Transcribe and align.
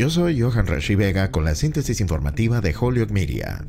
Yo 0.00 0.08
soy 0.08 0.40
Johan 0.40 0.66
Rashi 0.66 0.94
Vega 0.94 1.30
con 1.30 1.44
la 1.44 1.54
síntesis 1.54 2.00
informativa 2.00 2.62
de 2.62 2.74
Holyoke 2.74 3.12
Media. 3.12 3.66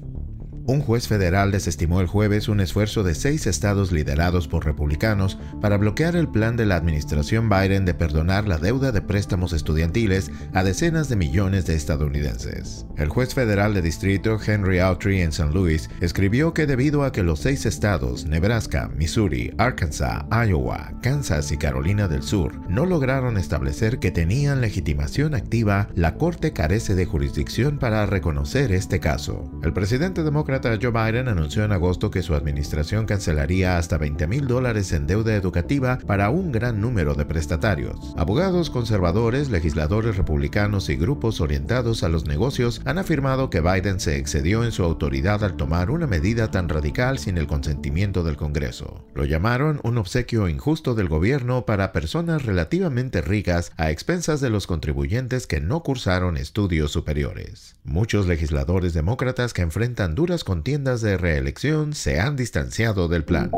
Un 0.68 0.82
juez 0.82 1.08
federal 1.08 1.52
desestimó 1.52 2.02
el 2.02 2.08
jueves 2.08 2.48
un 2.48 2.60
esfuerzo 2.60 3.02
de 3.02 3.16
seis 3.16 3.48
estados 3.48 3.92
liderados 3.92 4.48
por 4.48 4.64
republicanos 4.64 5.40
para 5.60 5.78
bloquear 5.78 6.16
el 6.16 6.28
plan 6.28 6.56
de 6.56 6.68
la 6.68 6.76
administración 6.76 7.50
Biden 7.50 7.84
de 7.84 7.96
perdonar 7.96 8.48
la 8.48 8.60
deuda 8.60 8.92
de 8.92 9.02
préstamos 9.02 9.54
estudiantiles 9.54 10.32
a 10.54 10.64
decenas 10.64 11.10
de 11.10 11.16
millones 11.16 11.66
de 11.66 11.74
estadounidenses. 11.74 12.86
El 12.96 13.10
juez 13.10 13.34
federal 13.34 13.74
de 13.74 13.82
distrito 13.82 14.38
Henry 14.46 14.80
Autry 14.80 15.22
en 15.22 15.30
St. 15.30 15.52
Louis 15.52 15.90
escribió 16.00 16.54
que 16.54 16.68
debido 16.68 17.04
a 17.04 17.12
que 17.12 17.24
los 17.24 17.40
seis 17.40 17.66
estados, 17.66 18.26
Nebraska, 18.26 18.92
Missouri, 18.96 19.54
Arkansas, 19.58 20.26
Iowa, 20.32 20.94
Kansas 21.02 21.52
y 21.52 21.58
Carolina 21.58 22.08
del 22.08 22.22
Sur, 22.22 22.60
no 22.70 22.86
lograron 22.86 23.38
establecer 23.38 23.98
que 23.98 24.12
tenían 24.12 24.62
legitimación 24.62 25.34
activa, 25.34 25.90
la 25.96 26.18
Corte 26.18 26.54
carece 26.54 26.94
de 26.94 27.06
jurisdicción 27.06 27.80
para 27.80 28.06
reconocer 28.06 28.72
este 28.72 29.00
caso. 29.00 29.50
El 29.64 29.74
presidente 29.74 30.24
demócrata 30.24 30.51
Joe 30.60 30.92
Biden 30.92 31.30
anunció 31.30 31.64
en 31.64 31.72
agosto 31.72 32.12
que 32.12 32.22
su 32.22 32.36
administración 32.36 33.06
cancelaría 33.06 33.78
hasta 33.78 33.98
20 33.98 34.28
mil 34.28 34.48
dólares 34.48 34.92
en 34.92 35.08
deuda 35.08 35.36
educativa 35.36 36.00
para 36.06 36.30
un 36.30 36.52
gran 36.52 36.82
número 36.82 37.14
de 37.14 37.26
prestatarios. 37.26 38.14
Abogados 38.18 38.70
conservadores, 38.70 39.50
legisladores 39.50 40.18
republicanos 40.18 40.90
y 40.90 40.96
grupos 40.96 41.40
orientados 41.40 42.04
a 42.04 42.10
los 42.10 42.26
negocios 42.26 42.82
han 42.86 42.98
afirmado 42.98 43.50
que 43.50 43.62
Biden 43.62 44.00
se 44.00 44.18
excedió 44.18 44.64
en 44.64 44.72
su 44.72 44.84
autoridad 44.84 45.44
al 45.44 45.56
tomar 45.56 45.90
una 45.90 46.08
medida 46.08 46.52
tan 46.52 46.68
radical 46.68 47.18
sin 47.18 47.38
el 47.38 47.48
consentimiento 47.48 48.24
del 48.24 48.36
Congreso. 48.36 49.06
Lo 49.16 49.26
llamaron 49.26 49.80
un 49.84 49.98
obsequio 49.98 50.50
injusto 50.50 50.96
del 50.96 51.08
gobierno 51.08 51.66
para 51.66 51.94
personas 51.94 52.46
relativamente 52.46 53.22
ricas 53.22 53.72
a 53.78 53.92
expensas 53.92 54.42
de 54.42 54.50
los 54.50 54.68
contribuyentes 54.68 55.48
que 55.48 55.62
no 55.62 55.84
cursaron 55.84 56.38
estudios 56.38 56.92
superiores. 56.92 57.76
Muchos 57.84 58.28
legisladores 58.28 58.94
demócratas 58.94 59.54
que 59.54 59.62
enfrentan 59.62 60.16
duras 60.16 60.41
contiendas 60.44 61.02
de 61.02 61.18
reelección 61.18 61.94
se 61.94 62.20
han 62.20 62.36
distanciado 62.36 63.08
del 63.08 63.24
plan. 63.24 63.52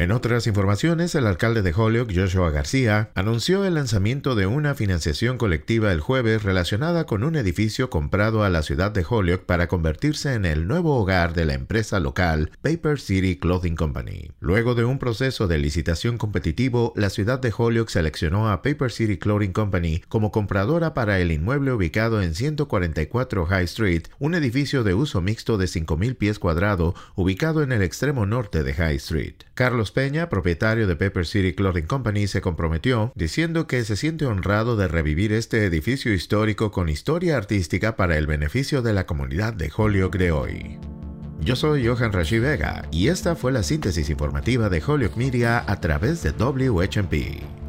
En 0.00 0.12
otras 0.12 0.46
informaciones, 0.46 1.14
el 1.14 1.26
alcalde 1.26 1.60
de 1.60 1.74
Holyoke, 1.76 2.14
Joshua 2.14 2.48
García, 2.48 3.10
anunció 3.14 3.66
el 3.66 3.74
lanzamiento 3.74 4.34
de 4.34 4.46
una 4.46 4.74
financiación 4.74 5.36
colectiva 5.36 5.92
el 5.92 6.00
jueves 6.00 6.42
relacionada 6.42 7.04
con 7.04 7.22
un 7.22 7.36
edificio 7.36 7.90
comprado 7.90 8.42
a 8.42 8.48
la 8.48 8.62
ciudad 8.62 8.92
de 8.92 9.04
Holyoke 9.06 9.44
para 9.44 9.68
convertirse 9.68 10.32
en 10.32 10.46
el 10.46 10.66
nuevo 10.66 10.96
hogar 10.98 11.34
de 11.34 11.44
la 11.44 11.52
empresa 11.52 12.00
local 12.00 12.50
Paper 12.62 12.98
City 12.98 13.36
Clothing 13.36 13.76
Company. 13.76 14.30
Luego 14.40 14.74
de 14.74 14.84
un 14.84 14.98
proceso 14.98 15.48
de 15.48 15.58
licitación 15.58 16.16
competitivo, 16.16 16.94
la 16.96 17.10
ciudad 17.10 17.38
de 17.38 17.52
Holyoke 17.54 17.90
seleccionó 17.90 18.48
a 18.48 18.62
Paper 18.62 18.90
City 18.90 19.18
Clothing 19.18 19.52
Company 19.52 20.02
como 20.08 20.32
compradora 20.32 20.94
para 20.94 21.18
el 21.18 21.30
inmueble 21.30 21.72
ubicado 21.72 22.22
en 22.22 22.34
144 22.34 23.44
High 23.44 23.64
Street, 23.64 24.04
un 24.18 24.34
edificio 24.34 24.82
de 24.82 24.94
uso 24.94 25.20
mixto 25.20 25.58
de 25.58 25.66
5.000 25.66 26.16
pies 26.16 26.38
cuadrados 26.38 26.94
ubicado 27.16 27.62
en 27.62 27.72
el 27.72 27.82
extremo 27.82 28.24
norte 28.24 28.62
de 28.62 28.72
High 28.72 28.96
Street. 28.96 29.34
Peña, 29.90 30.28
propietario 30.28 30.86
de 30.86 30.96
Pepper 30.96 31.26
City 31.26 31.52
Clothing 31.52 31.86
Company, 31.86 32.26
se 32.26 32.40
comprometió 32.40 33.12
diciendo 33.14 33.66
que 33.66 33.84
se 33.84 33.96
siente 33.96 34.26
honrado 34.26 34.76
de 34.76 34.88
revivir 34.88 35.32
este 35.32 35.64
edificio 35.64 36.12
histórico 36.12 36.70
con 36.70 36.88
historia 36.88 37.36
artística 37.36 37.96
para 37.96 38.16
el 38.16 38.26
beneficio 38.26 38.82
de 38.82 38.92
la 38.92 39.06
comunidad 39.06 39.52
de 39.52 39.70
Holyoke 39.74 40.18
de 40.18 40.32
hoy. 40.32 40.78
Yo 41.40 41.56
soy 41.56 41.86
Johan 41.86 42.12
Rashi 42.12 42.38
Vega 42.38 42.86
y 42.90 43.08
esta 43.08 43.34
fue 43.34 43.50
la 43.52 43.62
síntesis 43.62 44.10
informativa 44.10 44.68
de 44.68 44.82
Holyoke 44.86 45.16
Media 45.16 45.64
a 45.66 45.80
través 45.80 46.22
de 46.22 46.32
WHMP. 46.32 47.59